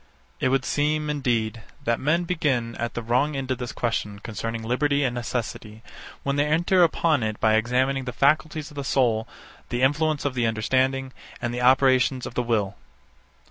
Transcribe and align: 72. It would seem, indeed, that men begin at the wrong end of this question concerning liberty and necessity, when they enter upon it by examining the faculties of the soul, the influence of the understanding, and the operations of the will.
72. 0.39 0.45
It 0.47 0.49
would 0.49 0.65
seem, 0.65 1.09
indeed, 1.11 1.61
that 1.83 1.99
men 1.99 2.23
begin 2.23 2.73
at 2.77 2.95
the 2.95 3.03
wrong 3.03 3.35
end 3.35 3.51
of 3.51 3.59
this 3.59 3.71
question 3.71 4.17
concerning 4.17 4.63
liberty 4.63 5.03
and 5.03 5.13
necessity, 5.13 5.83
when 6.23 6.37
they 6.37 6.45
enter 6.47 6.81
upon 6.81 7.21
it 7.21 7.39
by 7.39 7.53
examining 7.53 8.05
the 8.05 8.11
faculties 8.11 8.71
of 8.71 8.75
the 8.75 8.83
soul, 8.83 9.27
the 9.69 9.83
influence 9.83 10.25
of 10.25 10.33
the 10.33 10.47
understanding, 10.47 11.13
and 11.39 11.53
the 11.53 11.61
operations 11.61 12.25
of 12.25 12.33
the 12.33 12.41
will. 12.41 12.73